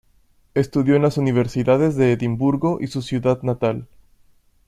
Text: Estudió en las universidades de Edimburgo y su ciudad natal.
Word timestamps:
Estudió 0.55 0.95
en 0.95 1.03
las 1.03 1.19
universidades 1.19 1.95
de 1.95 2.11
Edimburgo 2.13 2.79
y 2.81 2.87
su 2.87 3.03
ciudad 3.03 3.43
natal. 3.43 3.85